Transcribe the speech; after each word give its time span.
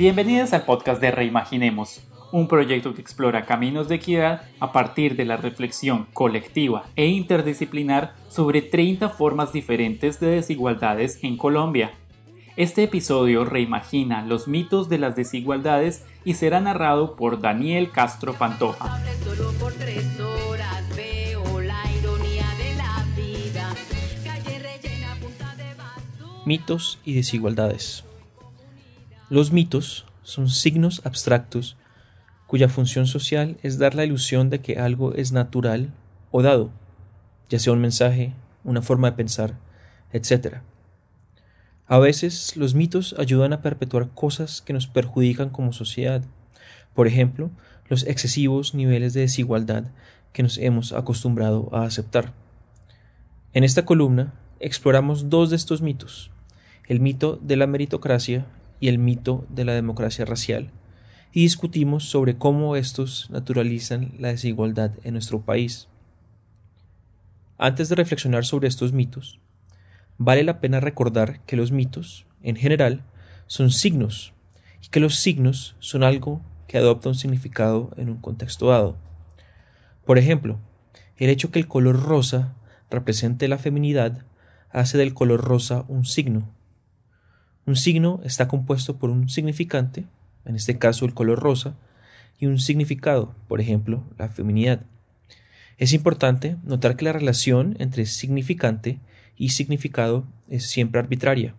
Bienvenidos 0.00 0.54
al 0.54 0.62
podcast 0.62 0.98
de 0.98 1.10
Reimaginemos, 1.10 2.00
un 2.32 2.48
proyecto 2.48 2.94
que 2.94 3.02
explora 3.02 3.44
caminos 3.44 3.86
de 3.86 3.96
equidad 3.96 4.46
a 4.58 4.72
partir 4.72 5.14
de 5.14 5.26
la 5.26 5.36
reflexión 5.36 6.06
colectiva 6.14 6.86
e 6.96 7.08
interdisciplinar 7.08 8.14
sobre 8.30 8.62
30 8.62 9.10
formas 9.10 9.52
diferentes 9.52 10.18
de 10.18 10.28
desigualdades 10.28 11.22
en 11.22 11.36
Colombia. 11.36 11.92
Este 12.56 12.84
episodio 12.84 13.44
reimagina 13.44 14.24
los 14.24 14.48
mitos 14.48 14.88
de 14.88 14.96
las 14.96 15.16
desigualdades 15.16 16.06
y 16.24 16.32
será 16.32 16.62
narrado 16.62 17.14
por 17.14 17.38
Daniel 17.38 17.90
Castro 17.90 18.32
Pantoja. 18.32 19.04
Mitos 26.46 26.98
y 27.04 27.12
desigualdades. 27.12 28.04
Los 29.30 29.52
mitos 29.52 30.06
son 30.24 30.48
signos 30.48 31.02
abstractos 31.04 31.76
cuya 32.48 32.68
función 32.68 33.06
social 33.06 33.58
es 33.62 33.78
dar 33.78 33.94
la 33.94 34.04
ilusión 34.04 34.50
de 34.50 34.60
que 34.60 34.80
algo 34.80 35.14
es 35.14 35.30
natural 35.30 35.94
o 36.32 36.42
dado, 36.42 36.72
ya 37.48 37.60
sea 37.60 37.72
un 37.72 37.80
mensaje, 37.80 38.34
una 38.64 38.82
forma 38.82 39.08
de 39.08 39.16
pensar, 39.16 39.56
etc. 40.12 40.56
A 41.86 42.00
veces 42.00 42.56
los 42.56 42.74
mitos 42.74 43.14
ayudan 43.20 43.52
a 43.52 43.62
perpetuar 43.62 44.08
cosas 44.08 44.62
que 44.62 44.72
nos 44.72 44.88
perjudican 44.88 45.50
como 45.50 45.72
sociedad, 45.72 46.24
por 46.92 47.06
ejemplo, 47.06 47.50
los 47.88 48.04
excesivos 48.08 48.74
niveles 48.74 49.14
de 49.14 49.20
desigualdad 49.20 49.84
que 50.32 50.42
nos 50.42 50.58
hemos 50.58 50.92
acostumbrado 50.92 51.68
a 51.70 51.84
aceptar. 51.84 52.32
En 53.52 53.62
esta 53.62 53.84
columna 53.84 54.34
exploramos 54.58 55.30
dos 55.30 55.50
de 55.50 55.56
estos 55.56 55.82
mitos, 55.82 56.32
el 56.88 56.98
mito 56.98 57.38
de 57.40 57.54
la 57.54 57.68
meritocracia 57.68 58.44
y 58.80 58.88
el 58.88 58.98
mito 58.98 59.46
de 59.50 59.64
la 59.64 59.74
democracia 59.74 60.24
racial, 60.24 60.70
y 61.32 61.42
discutimos 61.42 62.04
sobre 62.04 62.36
cómo 62.36 62.74
estos 62.74 63.28
naturalizan 63.30 64.14
la 64.18 64.28
desigualdad 64.28 64.92
en 65.04 65.12
nuestro 65.12 65.42
país. 65.42 65.86
Antes 67.58 67.88
de 67.88 67.94
reflexionar 67.94 68.44
sobre 68.44 68.68
estos 68.68 68.92
mitos, 68.92 69.38
vale 70.18 70.42
la 70.42 70.60
pena 70.60 70.80
recordar 70.80 71.40
que 71.44 71.56
los 71.56 71.70
mitos, 71.70 72.26
en 72.42 72.56
general, 72.56 73.04
son 73.46 73.70
signos, 73.70 74.32
y 74.82 74.88
que 74.88 75.00
los 75.00 75.16
signos 75.16 75.76
son 75.78 76.02
algo 76.02 76.40
que 76.66 76.78
adopta 76.78 77.10
un 77.10 77.14
significado 77.14 77.90
en 77.96 78.08
un 78.08 78.16
contexto 78.16 78.68
dado. 78.68 78.96
Por 80.04 80.18
ejemplo, 80.18 80.58
el 81.16 81.28
hecho 81.28 81.50
que 81.50 81.58
el 81.58 81.68
color 81.68 82.02
rosa 82.02 82.54
represente 82.90 83.46
la 83.46 83.58
feminidad 83.58 84.24
hace 84.70 84.96
del 84.98 85.14
color 85.14 85.42
rosa 85.42 85.84
un 85.88 86.04
signo. 86.04 86.48
Un 87.66 87.76
signo 87.76 88.20
está 88.24 88.48
compuesto 88.48 88.98
por 88.98 89.10
un 89.10 89.28
significante, 89.28 90.06
en 90.44 90.56
este 90.56 90.78
caso 90.78 91.04
el 91.04 91.14
color 91.14 91.40
rosa, 91.40 91.76
y 92.38 92.46
un 92.46 92.58
significado, 92.58 93.34
por 93.48 93.60
ejemplo, 93.60 94.02
la 94.18 94.28
feminidad. 94.28 94.86
Es 95.76 95.92
importante 95.92 96.56
notar 96.64 96.96
que 96.96 97.04
la 97.04 97.12
relación 97.12 97.76
entre 97.78 98.06
significante 98.06 98.98
y 99.36 99.50
significado 99.50 100.26
es 100.48 100.66
siempre 100.66 101.00
arbitraria. 101.00 101.54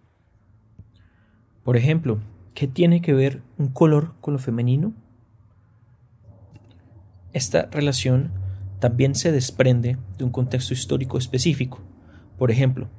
Por 1.63 1.77
ejemplo, 1.77 2.19
¿qué 2.53 2.67
tiene 2.67 3.01
que 3.01 3.13
ver 3.13 3.41
un 3.57 3.67
color 3.67 4.15
con 4.21 4.33
lo 4.33 4.39
femenino? 4.39 4.93
Esta 7.33 7.67
relación 7.67 8.31
también 8.79 9.15
se 9.15 9.31
desprende 9.31 9.97
de 10.17 10.23
un 10.23 10.31
contexto 10.31 10.73
histórico 10.73 11.17
específico. 11.17 11.81
Por 12.37 12.51
ejemplo, 12.51 12.89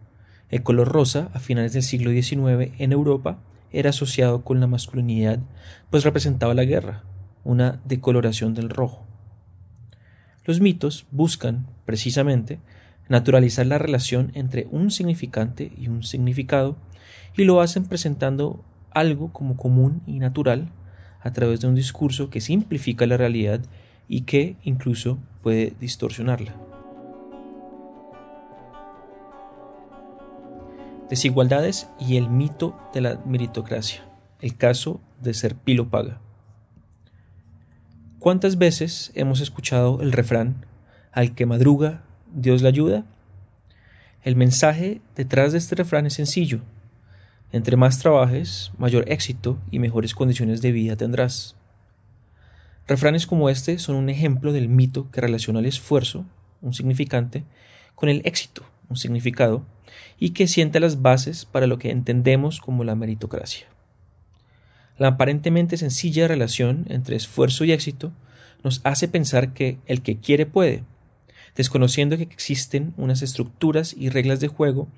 el 0.52 0.62
color 0.62 0.88
rosa 0.88 1.30
a 1.32 1.40
finales 1.40 1.72
del 1.72 1.82
siglo 1.82 2.10
XIX 2.10 2.72
en 2.78 2.92
Europa 2.92 3.38
era 3.72 3.90
asociado 3.90 4.44
con 4.44 4.60
la 4.60 4.66
masculinidad, 4.66 5.40
pues 5.90 6.04
representaba 6.04 6.52
la 6.52 6.64
guerra, 6.64 7.04
una 7.42 7.80
decoloración 7.86 8.52
del 8.52 8.68
rojo. 8.68 9.06
Los 10.44 10.60
mitos 10.60 11.06
buscan, 11.10 11.66
precisamente, 11.86 12.60
naturalizar 13.08 13.66
la 13.66 13.78
relación 13.78 14.30
entre 14.34 14.68
un 14.70 14.90
significante 14.90 15.72
y 15.76 15.88
un 15.88 16.02
significado, 16.02 16.76
y 17.34 17.44
lo 17.44 17.62
hacen 17.62 17.86
presentando 17.86 18.62
algo 18.90 19.32
como 19.32 19.56
común 19.56 20.02
y 20.06 20.18
natural 20.18 20.68
a 21.22 21.32
través 21.32 21.60
de 21.60 21.68
un 21.68 21.74
discurso 21.74 22.28
que 22.28 22.42
simplifica 22.42 23.06
la 23.06 23.16
realidad 23.16 23.62
y 24.06 24.22
que 24.22 24.56
incluso 24.64 25.18
puede 25.42 25.72
distorsionarla. 25.80 26.71
Desigualdades 31.12 31.88
y 32.00 32.16
el 32.16 32.30
mito 32.30 32.74
de 32.94 33.02
la 33.02 33.20
meritocracia. 33.26 34.02
El 34.40 34.56
caso 34.56 34.98
de 35.20 35.34
ser 35.34 35.54
pilo 35.54 35.90
paga. 35.90 36.22
¿Cuántas 38.18 38.56
veces 38.56 39.12
hemos 39.14 39.42
escuchado 39.42 40.00
el 40.00 40.12
refrán 40.12 40.64
al 41.12 41.34
que 41.34 41.44
madruga, 41.44 42.02
Dios 42.32 42.62
le 42.62 42.68
ayuda? 42.68 43.04
El 44.22 44.36
mensaje 44.36 45.02
detrás 45.14 45.52
de 45.52 45.58
este 45.58 45.74
refrán 45.74 46.06
es 46.06 46.14
sencillo. 46.14 46.60
Entre 47.52 47.76
más 47.76 47.98
trabajes, 47.98 48.72
mayor 48.78 49.04
éxito 49.06 49.58
y 49.70 49.80
mejores 49.80 50.14
condiciones 50.14 50.62
de 50.62 50.72
vida 50.72 50.96
tendrás. 50.96 51.56
Refranes 52.88 53.26
como 53.26 53.50
este 53.50 53.78
son 53.78 53.96
un 53.96 54.08
ejemplo 54.08 54.50
del 54.54 54.70
mito 54.70 55.10
que 55.10 55.20
relaciona 55.20 55.58
el 55.58 55.66
esfuerzo, 55.66 56.24
un 56.62 56.72
significante, 56.72 57.44
con 57.96 58.08
el 58.08 58.22
éxito, 58.24 58.62
un 58.88 58.96
significado, 58.96 59.66
y 60.18 60.30
que 60.30 60.48
sienta 60.48 60.80
las 60.80 61.02
bases 61.02 61.44
para 61.44 61.66
lo 61.66 61.78
que 61.78 61.90
entendemos 61.90 62.60
como 62.60 62.84
la 62.84 62.94
meritocracia. 62.94 63.66
La 64.98 65.08
aparentemente 65.08 65.76
sencilla 65.76 66.28
relación 66.28 66.86
entre 66.88 67.16
esfuerzo 67.16 67.64
y 67.64 67.72
éxito 67.72 68.12
nos 68.62 68.80
hace 68.84 69.08
pensar 69.08 69.52
que 69.52 69.78
el 69.86 70.02
que 70.02 70.18
quiere 70.18 70.46
puede, 70.46 70.84
desconociendo 71.56 72.16
que 72.16 72.22
existen 72.22 72.94
unas 72.96 73.22
estructuras 73.22 73.94
y 73.96 74.08
reglas 74.08 74.40
de 74.40 74.48
juego 74.48 74.88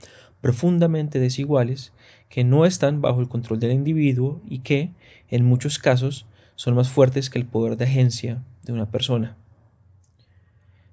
profundamente 0.41 1.19
desiguales 1.19 1.93
que 2.29 2.45
no 2.45 2.67
están 2.67 3.01
bajo 3.01 3.21
el 3.21 3.29
control 3.29 3.61
del 3.61 3.73
individuo 3.73 4.43
y 4.49 4.59
que, 4.59 4.91
en 5.31 5.45
muchos 5.45 5.79
casos, 5.79 6.27
son 6.55 6.75
más 6.75 6.89
fuertes 6.89 7.31
que 7.31 7.39
el 7.39 7.47
poder 7.47 7.77
de 7.77 7.85
agencia 7.85 8.43
de 8.63 8.73
una 8.73 8.91
persona. 8.91 9.37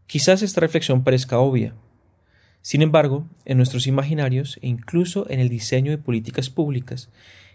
Quizás 0.07 0.41
esta 0.41 0.61
reflexión 0.61 1.03
parezca 1.03 1.40
obvia, 1.40 1.73
sin 2.61 2.81
embargo, 2.81 3.27
en 3.45 3.57
nuestros 3.57 3.88
imaginarios 3.88 4.59
e 4.61 4.67
incluso 4.67 5.27
en 5.29 5.39
el 5.39 5.49
diseño 5.49 5.91
de 5.91 5.97
políticas 5.97 6.49
públicas, 6.49 7.09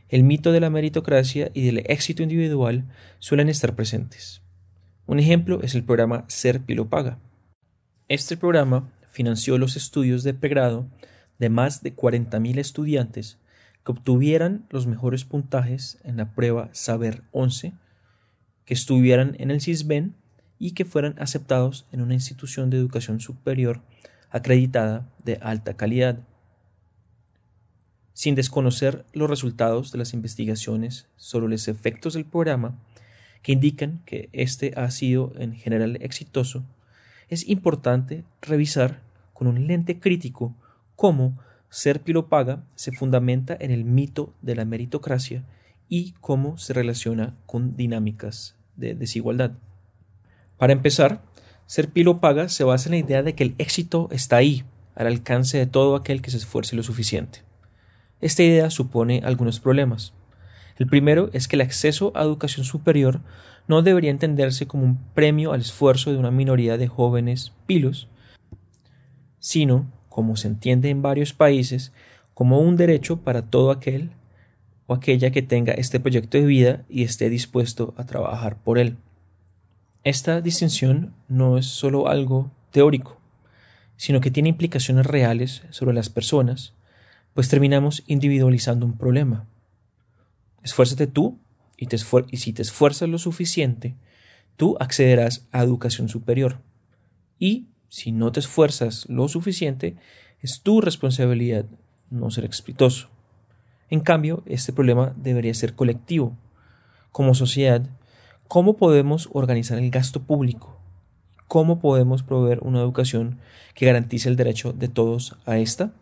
el 0.09 0.25
mito 0.25 0.53
de 0.53 0.61
la 0.61 0.71
meritocracia 0.71 1.51
y 1.55 1.65
del 1.65 1.79
éxito 1.87 2.23
individual 2.23 2.85
suelen 3.19 3.49
estar 3.49 3.75
presentes. 3.75 4.43
Un 5.07 5.21
ejemplo 5.21 5.63
es 5.63 5.75
el 5.75 5.85
programa 5.85 6.25
Ser 6.29 6.61
Pilo 6.61 6.89
Paga. 6.89 7.19
Este 8.09 8.37
programa 8.37 8.91
financió 9.11 9.59
los 9.59 9.77
estudios 9.77 10.25
de 10.25 10.35
pregrado 10.35 10.89
de 11.39 11.51
más 11.51 11.83
de 11.83 11.95
40.000 11.95 12.59
estudiantes 12.59 13.39
que 13.85 13.93
obtuvieran 13.93 14.67
los 14.71 14.89
mejores 14.89 15.25
puntajes 15.25 15.99
en 16.03 16.17
la 16.17 16.33
prueba 16.35 16.69
Saber 16.73 17.23
11, 17.31 17.73
que 18.65 18.75
estuvieran 18.75 19.37
en 19.39 19.53
el 19.53 19.61
CISBEN 19.61 20.17
y 20.59 20.73
que 20.73 20.85
fueran 20.85 21.15
aceptados 21.19 21.87
en 21.93 22.01
una 22.01 22.15
institución 22.15 22.71
de 22.71 22.79
educación 22.79 23.21
superior 23.21 23.83
acreditada 24.37 25.09
de 25.25 25.39
alta 25.43 25.75
calidad. 25.75 26.19
Sin 28.13 28.35
desconocer 28.35 29.05
los 29.13 29.29
resultados 29.29 29.93
de 29.93 29.99
las 29.99 30.15
investigaciones 30.15 31.07
sobre 31.17 31.49
los 31.49 31.69
efectos 31.69 32.15
del 32.15 32.25
programa, 32.25 32.79
que 33.43 33.53
indican 33.53 34.03
que 34.07 34.29
éste 34.33 34.73
ha 34.77 34.91
sido 34.91 35.33
en 35.37 35.55
general 35.55 35.99
exitoso, 36.01 36.65
es 37.29 37.49
importante 37.49 38.25
revisar 38.43 39.03
con 39.33 39.47
un 39.47 39.67
lente 39.67 40.01
crítico 40.01 40.55
cómo 40.97 41.39
ser 41.69 42.01
pilopaga 42.01 42.65
se 42.75 42.93
fundamenta 42.93 43.57
en 43.59 43.71
el 43.71 43.85
mito 43.85 44.33
de 44.41 44.55
la 44.55 44.65
meritocracia 44.65 45.45
y 45.89 46.13
cómo 46.21 46.57
se 46.59 46.73
relaciona 46.73 47.37
con 47.47 47.77
dinámicas 47.77 48.57
de 48.77 48.95
desigualdad. 48.95 49.53
Para 50.57 50.73
empezar, 50.73 51.23
ser 51.67 51.91
pilo 51.91 52.21
paga 52.21 52.49
se 52.49 52.65
basa 52.65 52.89
en 52.89 52.93
la 52.93 52.99
idea 52.99 53.23
de 53.23 53.35
que 53.35 53.45
el 53.45 53.55
éxito 53.59 54.09
está 54.11 54.37
ahí, 54.37 54.65
al 54.95 55.07
alcance 55.07 55.59
de 55.59 55.67
todo 55.67 55.97
aquel 55.97 56.23
que 56.23 56.31
se 56.31 56.39
esfuerce 56.39 56.77
lo 56.77 56.83
suficiente. 56.83 57.43
Esta 58.21 58.43
idea 58.43 58.71
supone 58.71 59.23
algunos 59.25 59.61
problemas. 59.61 60.15
El 60.79 60.87
primero 60.87 61.31
es 61.33 61.49
que 61.49 61.57
el 61.57 61.63
acceso 61.63 62.13
a 62.15 62.23
educación 62.23 62.65
superior 62.65 63.21
no 63.69 63.83
debería 63.83 64.11
entenderse 64.11 64.67
como 64.67 64.85
un 64.85 64.99
premio 65.15 65.53
al 65.53 65.61
esfuerzo 65.61 66.13
de 66.13 66.19
una 66.19 66.31
minoría 66.31 66.79
de 66.79 66.89
jóvenes 66.89 67.53
pilos, 67.67 68.09
sino, 69.39 69.91
como 70.09 70.37
se 70.37 70.49
entiende 70.49 70.91
en 70.91 71.03
varios 71.03 71.33
países, 71.33 71.93
como 72.33 72.61
un 72.61 72.77
derecho 72.77 73.19
para 73.19 73.43
todo 73.43 73.71
aquel 73.71 74.11
o 74.87 74.95
aquella 74.95 75.31
que 75.31 75.43
tenga 75.43 75.73
este 75.73 76.01
proyecto 76.01 76.39
de 76.39 76.47
vida 76.47 76.85
y 76.89 77.03
esté 77.03 77.29
dispuesto 77.29 77.95
a 77.97 78.05
trabajar 78.05 78.57
por 78.63 78.79
él. 78.79 78.97
Esta 80.07 80.41
distinción 80.41 81.17
no 81.27 81.59
es 81.59 81.67
solo 81.67 82.07
algo 82.07 82.53
teórico, 82.71 83.21
sino 83.97 84.21
que 84.21 84.31
tiene 84.31 84.51
implicaciones 84.51 85.05
reales 85.05 85.65
sobre 85.71 85.97
las 85.97 86.11
personas, 86.11 86.75
pues 87.35 87.49
terminamos 87.49 88.05
individualizando 88.07 88.87
un 88.87 88.97
problema. 88.97 89.49
Esfuérzate 90.63 91.09
tú 91.09 91.41
y, 91.77 91.89
y 92.31 92.37
si 92.37 92.53
te 92.53 92.63
esfuerzas 92.63 93.09
lo 93.09 93.19
suficiente, 93.19 93.97
tú 94.57 94.77
accederás 94.79 95.45
a 95.51 95.65
educación 95.65 96.09
superior. 96.09 96.61
Y 97.41 97.67
si 97.89 98.13
no 98.13 98.31
te 98.31 98.39
esfuerzas 98.39 99.09
lo 99.09 99.27
suficiente, 99.27 99.97
es 100.41 100.61
tu 100.61 100.81
responsabilidad 100.81 101.67
no 102.11 102.31
ser 102.31 102.45
exitoso. 102.45 103.09
En 103.91 103.99
cambio, 103.99 104.45
este 104.47 104.73
problema 104.73 105.13
debería 105.17 105.53
ser 105.53 105.75
colectivo. 105.75 106.37
Como 107.11 107.35
sociedad, 107.35 107.83
¿cómo 108.49 108.77
podemos 108.77 109.29
organizar 109.33 109.79
el 109.79 109.91
gasto 109.91 110.23
público? 110.23 110.79
¿Cómo 111.49 111.79
podemos 111.79 112.23
proveer 112.23 112.61
una 112.63 112.81
educación 112.81 113.39
que 113.75 113.87
garantice 113.87 114.29
el 114.29 114.37
derecho 114.37 114.73
de 114.73 114.89
todos 114.89 115.37
a 115.47 115.59
esta? 115.59 115.93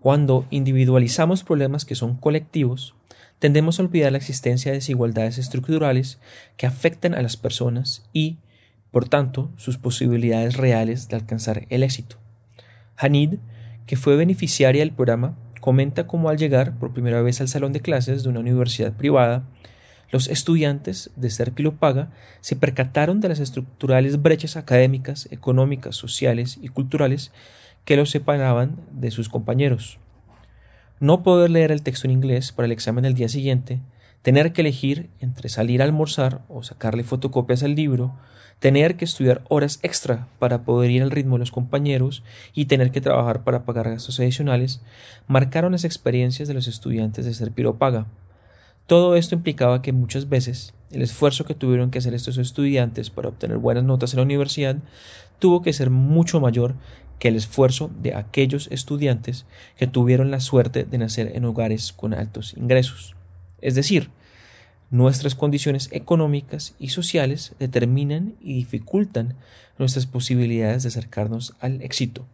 Cuando 0.00 0.46
individualizamos 0.50 1.42
problemas 1.42 1.84
que 1.84 1.96
son 1.96 2.16
colectivos, 2.16 2.94
tendemos 3.38 3.78
a 3.78 3.82
olvidar 3.82 4.12
la 4.12 4.18
existencia 4.18 4.70
de 4.70 4.78
desigualdades 4.78 5.38
estructurales 5.38 6.18
que 6.56 6.66
afectan 6.66 7.14
a 7.14 7.22
las 7.22 7.36
personas 7.36 8.08
y, 8.12 8.38
por 8.90 9.08
tanto, 9.08 9.50
sus 9.56 9.78
posibilidades 9.78 10.56
reales 10.56 11.08
de 11.08 11.16
alcanzar 11.16 11.66
el 11.70 11.82
éxito. 11.82 12.16
Hanid, 12.96 13.34
que 13.86 13.96
fue 13.96 14.16
beneficiaria 14.16 14.82
del 14.82 14.92
programa, 14.92 15.36
comenta 15.60 16.06
cómo 16.06 16.28
al 16.28 16.38
llegar 16.38 16.78
por 16.78 16.92
primera 16.92 17.20
vez 17.22 17.40
al 17.40 17.48
salón 17.48 17.72
de 17.72 17.80
clases 17.80 18.22
de 18.22 18.28
una 18.28 18.40
universidad 18.40 18.92
privada, 18.92 19.44
los 20.10 20.28
estudiantes 20.28 21.10
de 21.16 21.30
Serpilo 21.30 21.76
Paga 21.76 22.10
se 22.40 22.56
percataron 22.56 23.20
de 23.20 23.28
las 23.28 23.40
estructurales 23.40 24.22
brechas 24.22 24.56
académicas, 24.56 25.28
económicas, 25.30 25.96
sociales 25.96 26.58
y 26.62 26.68
culturales 26.68 27.32
que 27.84 27.96
los 27.96 28.10
separaban 28.10 28.76
de 28.92 29.10
sus 29.10 29.28
compañeros. 29.28 29.98
No 31.00 31.22
poder 31.22 31.50
leer 31.50 31.72
el 31.72 31.82
texto 31.82 32.06
en 32.06 32.12
inglés 32.12 32.52
para 32.52 32.66
el 32.66 32.72
examen 32.72 33.02
del 33.04 33.14
día 33.14 33.28
siguiente, 33.28 33.80
tener 34.22 34.52
que 34.52 34.62
elegir 34.62 35.10
entre 35.20 35.48
salir 35.48 35.82
a 35.82 35.84
almorzar 35.84 36.42
o 36.48 36.62
sacarle 36.62 37.04
fotocopias 37.04 37.62
al 37.62 37.74
libro, 37.74 38.14
tener 38.58 38.96
que 38.96 39.04
estudiar 39.04 39.42
horas 39.48 39.78
extra 39.82 40.28
para 40.38 40.62
poder 40.62 40.90
ir 40.90 41.02
al 41.02 41.10
ritmo 41.10 41.36
de 41.36 41.40
los 41.40 41.50
compañeros 41.50 42.22
y 42.54 42.64
tener 42.64 42.90
que 42.90 43.00
trabajar 43.00 43.44
para 43.44 43.64
pagar 43.64 43.90
gastos 43.90 44.18
adicionales, 44.18 44.80
marcaron 45.26 45.72
las 45.72 45.84
experiencias 45.84 46.48
de 46.48 46.54
los 46.54 46.66
estudiantes 46.66 47.24
de 47.24 47.34
ser 47.34 47.52
piropaga. 47.52 48.06
Todo 48.86 49.16
esto 49.16 49.34
implicaba 49.34 49.82
que 49.82 49.92
muchas 49.92 50.28
veces 50.28 50.74
el 50.90 51.02
esfuerzo 51.02 51.44
que 51.44 51.54
tuvieron 51.54 51.90
que 51.90 51.98
hacer 51.98 52.14
estos 52.14 52.38
estudiantes 52.38 53.10
para 53.10 53.28
obtener 53.28 53.58
buenas 53.58 53.84
notas 53.84 54.12
en 54.12 54.18
la 54.18 54.24
universidad 54.24 54.76
tuvo 55.38 55.62
que 55.62 55.72
ser 55.72 55.90
mucho 55.90 56.40
mayor 56.40 56.74
que 57.18 57.28
el 57.28 57.36
esfuerzo 57.36 57.90
de 58.00 58.14
aquellos 58.14 58.68
estudiantes 58.70 59.46
que 59.76 59.86
tuvieron 59.86 60.30
la 60.30 60.40
suerte 60.40 60.84
de 60.84 60.98
nacer 60.98 61.32
en 61.34 61.44
hogares 61.44 61.92
con 61.92 62.14
altos 62.14 62.54
ingresos. 62.56 63.16
Es 63.60 63.74
decir, 63.74 64.10
Nuestras 64.90 65.34
condiciones 65.34 65.88
económicas 65.90 66.76
y 66.78 66.90
sociales 66.90 67.56
determinan 67.58 68.36
y 68.40 68.54
dificultan 68.54 69.34
nuestras 69.78 70.06
posibilidades 70.06 70.84
de 70.84 70.90
acercarnos 70.90 71.54
al 71.58 71.82
éxito, 71.82 72.24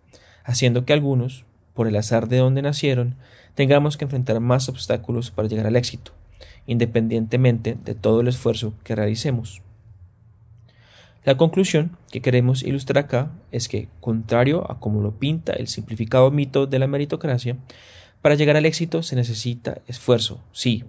haciendo 0.45 0.85
que 0.85 0.93
algunos, 0.93 1.47
por 1.73 1.89
el 1.89 1.97
azar 1.97 2.29
de 2.29 2.37
donde 2.37 2.61
nacieron, 2.61 3.17
tengamos 3.55 3.97
que 3.97 4.05
enfrentar 4.05 4.39
más 4.41 4.69
obstáculos 4.69 5.31
para 5.31 5.49
llegar 5.49 5.67
al 5.67 5.77
éxito, 5.77 6.13
independientemente 6.67 7.77
de 7.85 7.95
todo 7.95 8.21
el 8.21 8.29
esfuerzo 8.29 8.75
que 8.85 8.95
realicemos. 8.95 9.63
La 11.25 11.37
conclusión 11.37 11.97
que 12.11 12.21
queremos 12.21 12.65
ilustrar 12.65 13.05
acá 13.05 13.31
es 13.53 13.69
que, 13.69 13.89
contrario 14.01 14.69
a 14.71 14.81
como 14.81 15.01
lo 15.01 15.13
pinta 15.13 15.53
el 15.53 15.69
simplificado 15.69 16.31
mito 16.33 16.67
de 16.67 16.81
la 16.81 16.89
meritocracia, 16.89 17.57
para 18.23 18.35
llegar 18.35 18.57
al 18.57 18.67
éxito 18.67 19.03
se 19.03 19.15
necesita 19.15 19.83
esfuerzo, 19.87 20.41
sí, 20.53 20.85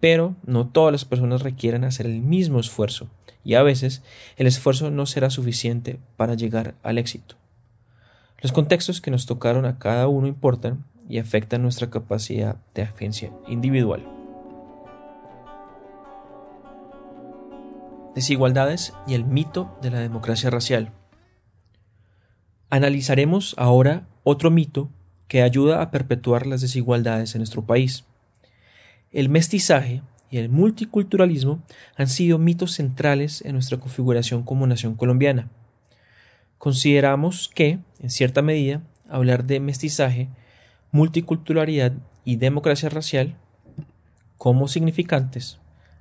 pero 0.00 0.36
no 0.46 0.68
todas 0.68 0.92
las 0.92 1.04
personas 1.04 1.42
requieren 1.42 1.84
hacer 1.84 2.06
el 2.06 2.20
mismo 2.20 2.60
esfuerzo, 2.60 3.08
y 3.44 3.54
a 3.54 3.62
veces 3.62 4.02
el 4.36 4.46
esfuerzo 4.46 4.90
no 4.90 5.06
será 5.06 5.28
suficiente 5.28 5.98
para 6.16 6.34
llegar 6.34 6.74
al 6.82 6.98
éxito. 6.98 7.36
Los 8.40 8.52
contextos 8.52 9.00
que 9.00 9.10
nos 9.10 9.26
tocaron 9.26 9.66
a 9.66 9.78
cada 9.78 10.08
uno 10.08 10.28
importan 10.28 10.84
y 11.08 11.18
afectan 11.18 11.62
nuestra 11.62 11.90
capacidad 11.90 12.56
de 12.74 12.82
agencia 12.82 13.32
individual. 13.48 14.17
Desigualdades 18.14 18.94
y 19.06 19.14
el 19.14 19.24
mito 19.24 19.78
de 19.82 19.90
la 19.90 20.00
democracia 20.00 20.50
racial. 20.50 20.92
Analizaremos 22.70 23.54
ahora 23.58 24.08
otro 24.24 24.50
mito 24.50 24.90
que 25.28 25.42
ayuda 25.42 25.82
a 25.82 25.90
perpetuar 25.90 26.46
las 26.46 26.60
desigualdades 26.60 27.34
en 27.34 27.40
nuestro 27.40 27.64
país. 27.64 28.04
El 29.12 29.28
mestizaje 29.28 30.02
y 30.30 30.38
el 30.38 30.48
multiculturalismo 30.48 31.62
han 31.96 32.08
sido 32.08 32.38
mitos 32.38 32.72
centrales 32.72 33.42
en 33.42 33.52
nuestra 33.52 33.78
configuración 33.78 34.42
como 34.42 34.66
nación 34.66 34.94
colombiana. 34.94 35.48
Consideramos 36.58 37.50
que, 37.54 37.78
en 38.00 38.10
cierta 38.10 38.42
medida, 38.42 38.82
hablar 39.08 39.44
de 39.44 39.60
mestizaje, 39.60 40.28
multiculturalidad 40.90 41.92
y 42.24 42.36
democracia 42.36 42.88
racial 42.88 43.36
como 44.36 44.68
significantes 44.68 45.58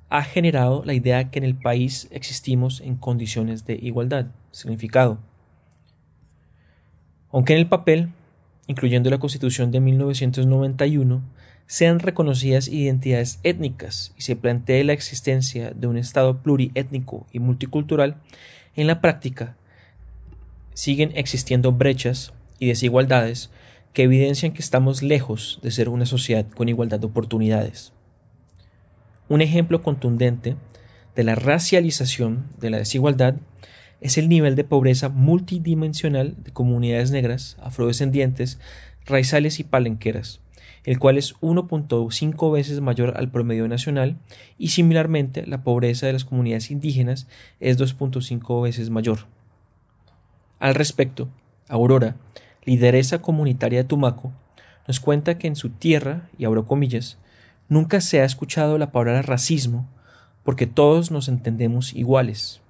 ha 0.09 0.23
generado 0.23 0.83
la 0.85 0.93
idea 0.93 1.29
que 1.29 1.39
en 1.39 1.45
el 1.45 1.55
país 1.55 2.07
existimos 2.11 2.81
en 2.81 2.95
condiciones 2.95 3.65
de 3.65 3.75
igualdad, 3.81 4.27
significado. 4.51 5.19
Aunque 7.31 7.53
en 7.53 7.59
el 7.59 7.67
papel, 7.67 8.09
incluyendo 8.67 9.09
la 9.09 9.19
Constitución 9.19 9.71
de 9.71 9.81
1991, 9.81 11.21
sean 11.67 11.99
reconocidas 11.99 12.69
identidades 12.69 13.39
étnicas 13.43 14.13
y 14.17 14.21
se 14.21 14.37
plantee 14.37 14.85
la 14.85 14.93
existencia 14.93 15.71
de 15.71 15.87
un 15.87 15.97
Estado 15.97 16.41
pluriétnico 16.41 17.27
y 17.33 17.39
multicultural, 17.39 18.15
en 18.75 18.87
la 18.87 19.01
práctica 19.01 19.57
siguen 20.73 21.11
existiendo 21.15 21.73
brechas 21.73 22.33
y 22.59 22.67
desigualdades 22.67 23.49
que 23.93 24.03
evidencian 24.03 24.53
que 24.53 24.61
estamos 24.61 25.01
lejos 25.01 25.59
de 25.63 25.71
ser 25.71 25.89
una 25.89 26.05
sociedad 26.05 26.45
con 26.47 26.69
igualdad 26.69 26.99
de 26.99 27.07
oportunidades. 27.07 27.93
Un 29.29 29.41
ejemplo 29.41 29.81
contundente 29.81 30.55
de 31.15 31.23
la 31.23 31.35
racialización 31.35 32.45
de 32.59 32.69
la 32.69 32.77
desigualdad 32.77 33.35
es 33.99 34.17
el 34.17 34.29
nivel 34.29 34.55
de 34.55 34.63
pobreza 34.63 35.09
multidimensional 35.09 36.35
de 36.43 36.51
comunidades 36.51 37.11
negras, 37.11 37.57
afrodescendientes, 37.61 38.59
raizales 39.05 39.59
y 39.59 39.63
palenqueras, 39.63 40.39
el 40.83 40.99
cual 40.99 41.17
es 41.17 41.35
1.5 41.41 42.53
veces 42.53 42.79
mayor 42.79 43.15
al 43.17 43.29
promedio 43.29 43.67
nacional 43.67 44.17
y 44.57 44.69
similarmente 44.69 45.45
la 45.45 45.63
pobreza 45.63 46.07
de 46.07 46.13
las 46.13 46.23
comunidades 46.23 46.71
indígenas 46.71 47.27
es 47.59 47.77
2.5 47.77 48.63
veces 48.63 48.89
mayor. 48.89 49.25
Al 50.59 50.75
respecto, 50.75 51.27
Aurora, 51.67 52.15
lideresa 52.63 53.21
comunitaria 53.21 53.79
de 53.79 53.87
Tumaco, 53.89 54.31
nos 54.87 54.99
cuenta 54.99 55.37
que 55.37 55.47
en 55.47 55.55
su 55.55 55.69
tierra, 55.69 56.29
y 56.37 56.45
abro 56.45 56.65
comillas, 56.65 57.17
nunca 57.69 58.01
se 58.01 58.21
ha 58.21 58.25
escuchado 58.25 58.77
la 58.77 58.91
palabra 58.91 59.21
racismo 59.21 59.87
porque 60.43 60.67
todos 60.67 61.11
nos 61.11 61.27
entendemos 61.27 61.93
iguales. 61.93 62.61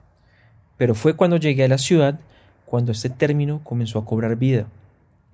Pero 0.77 0.95
fue 0.95 1.15
cuando 1.15 1.37
llegué 1.37 1.65
a 1.65 1.69
la 1.69 1.77
ciudad 1.77 2.19
cuando 2.65 2.91
este 2.91 3.09
término 3.09 3.61
comenzó 3.63 3.99
a 3.99 4.05
cobrar 4.05 4.35
vida 4.35 4.67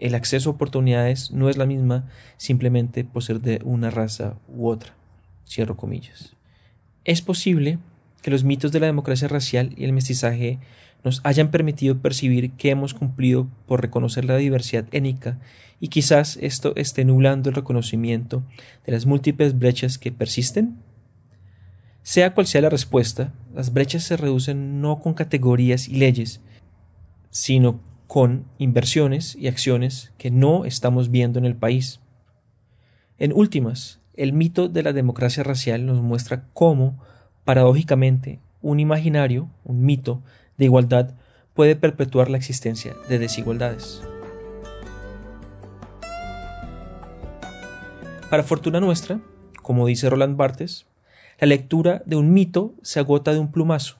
el 0.03 0.15
acceso 0.15 0.49
a 0.49 0.53
oportunidades 0.53 1.31
no 1.31 1.49
es 1.49 1.57
la 1.57 1.65
misma 1.65 2.09
simplemente 2.37 3.03
por 3.05 3.23
ser 3.23 3.39
de 3.39 3.61
una 3.63 3.89
raza 3.89 4.35
u 4.49 4.67
otra. 4.67 4.93
Cierro 5.47 5.77
comillas. 5.77 6.35
Es 7.05 7.21
posible 7.21 7.79
que 8.21 8.31
los 8.31 8.43
mitos 8.43 8.71
de 8.71 8.79
la 8.79 8.87
democracia 8.87 9.27
racial 9.29 9.73
y 9.77 9.85
el 9.85 9.93
mestizaje 9.93 10.59
nos 11.03 11.21
hayan 11.23 11.51
permitido 11.51 11.99
percibir 11.99 12.51
que 12.51 12.69
hemos 12.69 12.93
cumplido 12.93 13.47
por 13.67 13.81
reconocer 13.81 14.25
la 14.25 14.37
diversidad 14.37 14.85
étnica 14.91 15.39
y 15.79 15.89
quizás 15.89 16.37
esto 16.41 16.73
esté 16.75 17.03
nublando 17.03 17.49
el 17.49 17.55
reconocimiento 17.55 18.43
de 18.85 18.93
las 18.93 19.05
múltiples 19.05 19.57
brechas 19.57 19.97
que 19.97 20.11
persisten? 20.11 20.77
Sea 22.03 22.33
cual 22.33 22.47
sea 22.47 22.61
la 22.61 22.69
respuesta, 22.69 23.33
las 23.53 23.73
brechas 23.73 24.03
se 24.03 24.17
reducen 24.17 24.81
no 24.81 24.99
con 24.99 25.13
categorías 25.13 25.87
y 25.87 25.95
leyes, 25.95 26.41
sino 27.29 27.81
con 28.07 28.45
inversiones 28.57 29.35
y 29.35 29.47
acciones 29.47 30.13
que 30.17 30.31
no 30.31 30.65
estamos 30.65 31.09
viendo 31.09 31.39
en 31.39 31.45
el 31.45 31.55
país. 31.55 31.99
En 33.17 33.33
últimas, 33.33 33.99
el 34.15 34.33
mito 34.33 34.69
de 34.69 34.83
la 34.83 34.93
democracia 34.93 35.43
racial 35.43 35.85
nos 35.85 36.01
muestra 36.01 36.45
cómo, 36.53 36.99
paradójicamente, 37.43 38.39
un 38.61 38.79
imaginario, 38.79 39.49
un 39.63 39.83
mito 39.83 40.21
igualdad 40.63 41.15
puede 41.53 41.75
perpetuar 41.75 42.29
la 42.29 42.37
existencia 42.37 42.95
de 43.09 43.19
desigualdades. 43.19 44.01
Para 48.29 48.43
fortuna 48.43 48.79
nuestra, 48.79 49.19
como 49.61 49.85
dice 49.85 50.09
Roland 50.09 50.35
Barthes, 50.35 50.87
la 51.39 51.47
lectura 51.47 52.01
de 52.05 52.15
un 52.15 52.33
mito 52.33 52.73
se 52.81 52.99
agota 52.99 53.33
de 53.33 53.39
un 53.39 53.51
plumazo, 53.51 53.97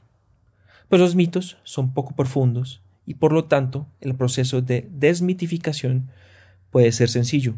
pues 0.89 1.01
los 1.01 1.15
mitos 1.15 1.57
son 1.63 1.93
poco 1.93 2.15
profundos 2.15 2.81
y 3.05 3.15
por 3.15 3.33
lo 3.33 3.45
tanto 3.45 3.87
el 4.01 4.15
proceso 4.15 4.61
de 4.61 4.87
desmitificación 4.91 6.09
puede 6.71 6.91
ser 6.91 7.09
sencillo. 7.09 7.55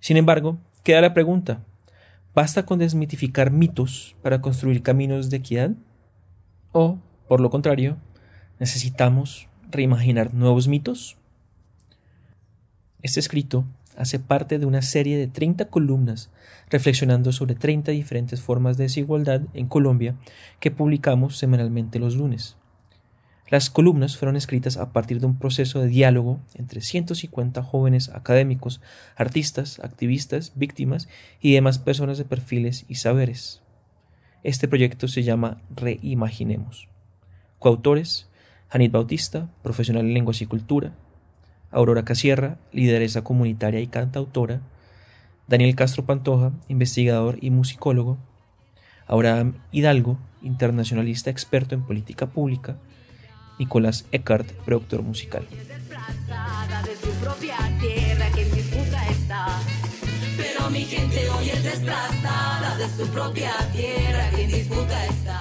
Sin 0.00 0.16
embargo, 0.16 0.58
queda 0.82 1.00
la 1.00 1.14
pregunta, 1.14 1.64
¿basta 2.34 2.66
con 2.66 2.78
desmitificar 2.78 3.50
mitos 3.50 4.16
para 4.22 4.40
construir 4.40 4.82
caminos 4.82 5.30
de 5.30 5.38
equidad? 5.38 5.70
¿O, 6.72 6.98
por 7.28 7.40
lo 7.40 7.50
contrario, 7.50 7.96
necesitamos 8.58 9.48
reimaginar 9.70 10.34
nuevos 10.34 10.68
mitos? 10.68 11.16
Este 13.02 13.20
escrito 13.20 13.64
hace 13.96 14.18
parte 14.18 14.58
de 14.58 14.66
una 14.66 14.82
serie 14.82 15.16
de 15.16 15.26
30 15.26 15.66
columnas 15.66 16.30
reflexionando 16.70 17.32
sobre 17.32 17.54
30 17.54 17.92
diferentes 17.92 18.40
formas 18.40 18.76
de 18.76 18.84
desigualdad 18.84 19.42
en 19.54 19.66
Colombia 19.66 20.14
que 20.60 20.70
publicamos 20.70 21.36
semanalmente 21.36 21.98
los 21.98 22.16
lunes. 22.16 22.56
Las 23.50 23.70
columnas 23.70 24.16
fueron 24.16 24.36
escritas 24.36 24.76
a 24.76 24.92
partir 24.92 25.20
de 25.20 25.26
un 25.26 25.38
proceso 25.38 25.80
de 25.80 25.88
diálogo 25.88 26.38
entre 26.54 26.82
150 26.82 27.62
jóvenes 27.62 28.10
académicos, 28.10 28.82
artistas, 29.16 29.80
activistas, 29.80 30.52
víctimas 30.54 31.08
y 31.40 31.54
demás 31.54 31.78
personas 31.78 32.18
de 32.18 32.26
perfiles 32.26 32.84
y 32.88 32.96
saberes. 32.96 33.62
Este 34.42 34.68
proyecto 34.68 35.08
se 35.08 35.22
llama 35.22 35.62
Reimaginemos. 35.74 36.88
Coautores: 37.58 38.27
Janit 38.70 38.92
Bautista, 38.92 39.48
profesional 39.62 40.06
en 40.06 40.14
lenguas 40.14 40.42
y 40.42 40.46
cultura, 40.46 40.92
Aurora 41.70 42.04
Casierra, 42.04 42.58
lideresa 42.72 43.22
comunitaria 43.22 43.80
y 43.80 43.86
cantautora, 43.86 44.60
Daniel 45.46 45.74
Castro 45.74 46.04
Pantoja, 46.04 46.52
investigador 46.68 47.38
y 47.40 47.50
musicólogo, 47.50 48.18
Abraham 49.06 49.54
Hidalgo, 49.72 50.18
internacionalista 50.42 51.30
experto 51.30 51.74
en 51.74 51.82
política 51.82 52.26
pública, 52.26 52.76
Nicolás 53.58 54.06
Eckart, 54.12 54.52
productor 54.64 55.02
musical. 55.02 55.46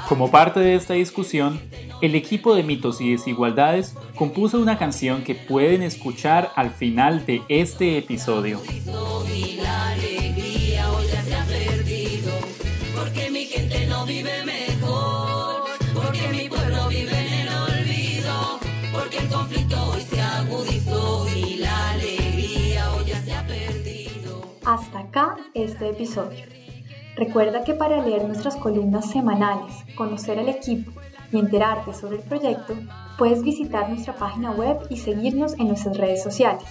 Como 0.07 0.31
parte 0.31 0.60
de 0.62 0.75
esta 0.75 0.93
discusión, 0.93 1.60
el 2.01 2.15
equipo 2.15 2.55
de 2.55 2.63
mitos 2.63 3.01
y 3.01 3.11
desigualdades 3.11 3.95
compuso 4.15 4.59
una 4.59 4.77
canción 4.77 5.23
que 5.23 5.35
pueden 5.35 5.81
escuchar 5.81 6.51
al 6.55 6.71
final 6.71 7.25
de 7.25 7.41
este 7.49 7.97
episodio. 7.97 8.61
Hasta 24.65 24.99
acá 24.99 25.37
este 25.53 25.89
episodio. 25.89 26.45
Recuerda 27.15 27.63
que 27.63 27.73
para 27.73 28.05
leer 28.05 28.25
nuestras 28.25 28.57
columnas 28.57 29.09
semanales, 29.09 29.73
conocer 29.95 30.37
al 30.37 30.49
equipo 30.49 30.91
y 31.31 31.39
enterarte 31.39 31.93
sobre 31.93 32.17
el 32.17 32.24
proyecto, 32.24 32.74
puedes 33.17 33.41
visitar 33.43 33.88
nuestra 33.89 34.15
página 34.15 34.51
web 34.51 34.79
y 34.89 34.98
seguirnos 34.98 35.53
en 35.53 35.67
nuestras 35.67 35.98
redes 35.98 36.22
sociales. 36.24 36.63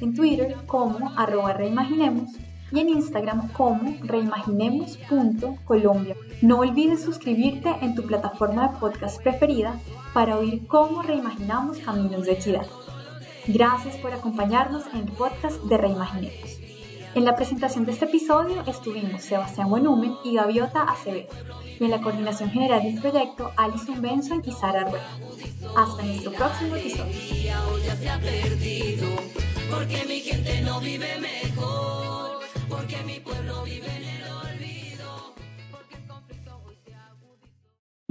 En 0.00 0.14
Twitter 0.14 0.56
como 0.66 1.12
arroba 1.16 1.52
reimaginemos 1.52 2.30
y 2.72 2.80
en 2.80 2.88
Instagram 2.88 3.52
como 3.52 3.94
reimaginemos.colombia. 4.02 6.16
No 6.40 6.60
olvides 6.60 7.02
suscribirte 7.02 7.70
en 7.82 7.94
tu 7.94 8.04
plataforma 8.04 8.68
de 8.68 8.78
podcast 8.78 9.22
preferida 9.22 9.78
para 10.14 10.38
oír 10.38 10.66
cómo 10.66 11.02
reimaginamos 11.02 11.76
caminos 11.78 12.24
de 12.26 12.32
equidad. 12.32 12.66
Gracias 13.46 13.96
por 13.96 14.12
acompañarnos 14.12 14.84
en 14.94 15.00
el 15.00 15.12
podcast 15.12 15.62
de 15.64 15.76
Reimaginemos. 15.76 16.51
En 17.14 17.26
la 17.26 17.36
presentación 17.36 17.84
de 17.84 17.92
este 17.92 18.06
episodio 18.06 18.62
estuvimos 18.66 19.22
Sebastián 19.22 19.68
Buenumen 19.68 20.16
y 20.24 20.34
Gaviota 20.34 20.82
Acevedo, 20.84 21.28
y 21.78 21.84
en 21.84 21.90
la 21.90 22.00
coordinación 22.00 22.50
general 22.50 22.82
del 22.82 22.98
proyecto 23.00 23.52
Alison 23.56 24.00
Benson 24.00 24.42
y 24.46 24.52
Sara 24.52 24.84
Rueda. 24.84 25.18
Hasta 25.76 26.02
nuestro 26.04 26.32
próximo 26.32 26.74
episodio. 26.74 27.12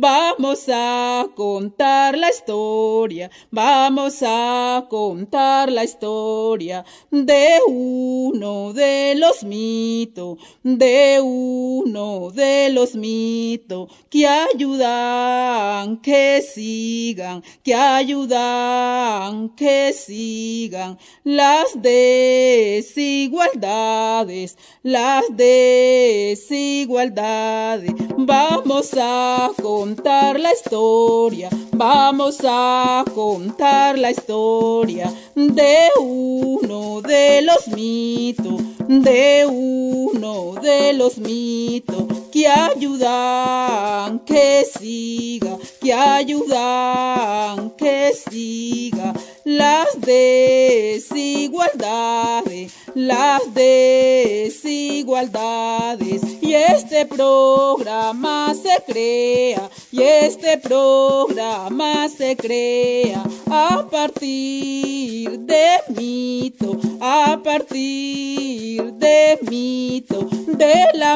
Vamos 0.01 0.65
a 0.67 1.27
contar 1.35 2.17
la 2.17 2.31
historia, 2.31 3.29
vamos 3.51 4.23
a 4.23 4.87
contar 4.89 5.71
la 5.71 5.83
historia 5.83 6.83
de 7.11 7.59
uno 7.67 8.73
de 8.73 9.13
los 9.15 9.43
mitos, 9.43 10.39
de 10.63 11.19
uno 11.21 12.31
de 12.31 12.71
los 12.71 12.95
mitos 12.95 13.91
que 14.09 14.25
ayudan, 14.25 15.97
que 15.97 16.43
sigan, 16.51 17.43
que 17.63 17.75
ayudan, 17.75 19.49
que 19.49 19.93
sigan 19.93 20.97
las 21.23 21.79
desigualdades, 21.79 24.57
las 24.81 25.25
desigualdades. 25.29 27.93
Vamos 28.17 28.95
a 28.97 29.51
contar 29.61 29.90
contar 29.95 30.39
la 30.39 30.53
historia, 30.53 31.49
vamos 31.73 32.37
a 32.45 33.03
contar 33.13 33.99
la 33.99 34.11
historia 34.11 35.11
de 35.35 35.89
uno 35.99 37.01
de 37.01 37.41
los 37.41 37.67
mitos, 37.75 38.61
de 38.87 39.45
uno 39.45 40.53
de 40.61 40.93
los 40.93 41.17
mitos 41.17 42.05
que 42.31 42.47
ayudan 42.47 44.19
que 44.19 44.65
siga, 44.79 45.57
que 45.81 45.93
ayudan 45.93 47.71
que 47.71 48.13
siga 48.13 49.13
las 49.43 49.99
desigualdades, 49.99 52.71
las 52.95 53.41
desigualdades. 53.53 56.21
Y 56.41 56.53
este 56.53 57.05
programa 57.05 58.53
se 58.55 58.83
crea, 58.85 59.69
y 59.91 60.01
este 60.01 60.57
programa 60.57 62.09
se 62.09 62.35
crea 62.35 63.23
a 63.49 63.87
partir 63.89 65.39
de 65.39 65.67
mito, 65.89 66.77
a 66.99 67.39
partir 67.43 68.83
de 68.93 69.39
mito, 69.49 70.27
de 70.47 70.87
la 70.93 71.15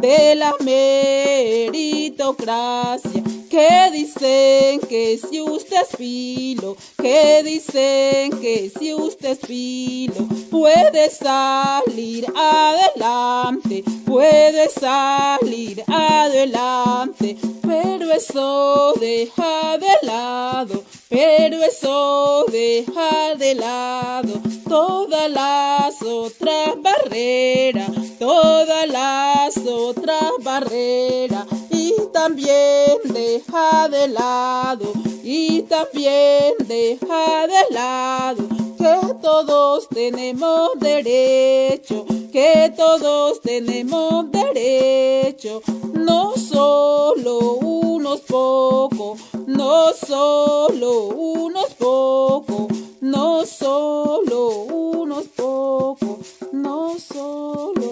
de 0.00 0.34
la 0.34 0.54
meritocracia, 0.60 3.22
que 3.48 3.90
dicen 3.92 4.80
que 4.88 5.18
si 5.18 5.40
usted 5.40 5.82
es 5.82 5.88
filo, 5.96 6.76
que 7.00 7.42
dicen 7.42 8.38
que 8.40 8.70
si 8.78 8.92
usted 8.94 9.30
es 9.30 9.40
filo, 9.40 10.28
puede 10.50 11.10
salir 11.10 12.26
adelante, 12.36 13.82
puede 14.06 14.68
salir 14.68 15.82
adelante, 15.86 17.36
pero 17.62 18.12
eso 18.12 18.92
deja 19.00 19.78
de 19.78 20.06
lado, 20.06 20.84
pero 21.08 21.62
eso 21.62 22.44
deja 22.50 23.34
de 23.36 23.54
lado 23.54 24.40
todas 24.68 25.30
las 25.30 26.02
otras 26.02 26.74
barreras, 26.82 27.90
todas 28.18 28.86
las 28.88 29.56
otras 29.66 30.32
barreras 30.40 31.46
y 31.70 31.94
también 32.12 32.98
deja 33.04 33.88
de 33.88 34.08
lado 34.08 34.92
y 35.22 35.62
también 35.62 36.54
deja 36.66 37.46
de 37.46 37.74
lado 37.74 38.67
que 38.78 39.14
todos 39.20 39.88
tenemos 39.88 40.78
derecho, 40.78 42.06
que 42.30 42.72
todos 42.76 43.40
tenemos 43.40 44.30
derecho, 44.30 45.60
no 45.94 46.36
solo 46.36 47.54
unos 47.54 48.20
pocos, 48.20 49.20
no 49.46 49.92
solo 49.92 51.08
unos 51.08 51.74
pocos, 51.74 52.68
no 53.00 53.44
solo 53.44 54.48
unos 54.48 55.26
pocos, 55.26 56.18
no 56.52 56.96
solo 57.00 57.84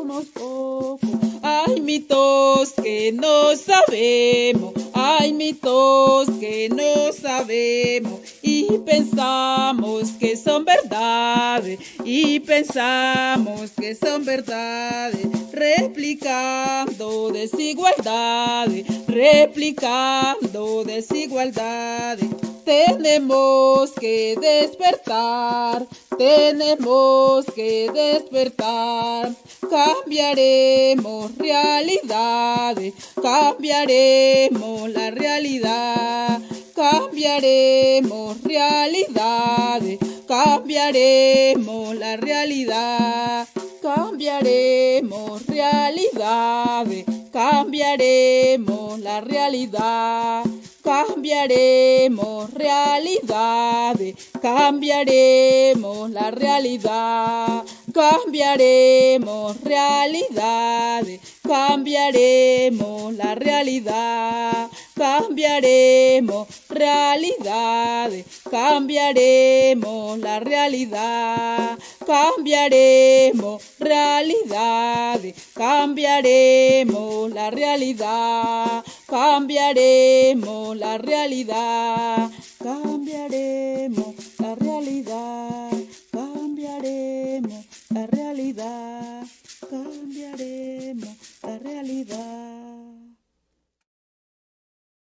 unos 0.00 0.24
pocos. 0.26 1.10
Hay 1.42 1.80
mitos 1.80 2.72
que 2.72 3.12
no 3.12 3.54
sabemos, 3.54 4.74
hay 4.92 5.32
mitos 5.32 6.28
que 6.40 6.68
no 6.68 7.12
sabemos 7.12 8.35
y 8.68 8.78
pensamos 8.78 10.12
que 10.18 10.36
son 10.36 10.64
verdades 10.64 11.78
y 12.04 12.40
pensamos 12.40 13.70
que 13.72 13.94
son 13.94 14.24
verdades, 14.24 15.26
replicando 15.52 17.30
desigualdades, 17.30 18.86
replicando 19.06 20.84
desigualdades. 20.84 22.28
Tenemos 22.64 23.92
que 23.92 24.36
despertar, 24.40 25.86
tenemos 26.18 27.46
que 27.54 27.88
despertar, 27.92 29.32
cambiaremos 29.70 31.36
realidades, 31.36 32.94
cambiaremos 33.22 34.90
la 34.90 35.10
realidad, 35.12 36.40
cambiaremos 36.76 38.42
realidades, 38.42 39.98
cambiaremos 40.28 41.96
la 41.96 42.18
realidad, 42.18 43.48
cambiaremos 43.80 45.46
realidades, 45.46 47.06
cambiaremos 47.32 49.00
la 49.00 49.20
realidad. 49.22 50.44
Cambiaremos 50.86 52.54
realidades, 52.54 54.14
cambiaremos 54.40 56.10
la 56.10 56.30
realidad, 56.30 57.64
cambiaremos 57.92 59.60
realidades, 59.62 61.20
cambiaremos 61.42 63.14
la 63.14 63.34
realidad, 63.34 64.70
cambiaremos 64.96 66.48
realidades, 66.70 68.24
cambiaremos 68.50 70.18
la 70.18 70.40
realidad, 70.40 71.78
cambiaremos 72.06 73.62
realidades, 73.78 75.34
cambiaremos 75.54 77.30
la 77.30 77.50
realidad, 77.50 78.84
cambiaremos 79.06 80.76
la 80.76 80.96
realidad, 80.96 82.30
cambiaremos 82.58 84.16
la 84.38 84.54
realidad, 84.54 85.70
cambiaremos 86.10 87.66
la 87.90 88.06
realidad, 88.06 89.26
cambiaremos 89.68 91.16
la 91.42 91.58
realidad. 91.58 93.05